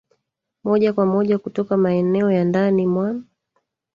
moja 0.63 0.93
kwa 0.93 1.05
moja 1.05 1.37
kutoka 1.39 1.77
maeneo 1.77 2.31
ya 2.31 2.43
ndani 2.45 2.87
mwa 2.87 3.21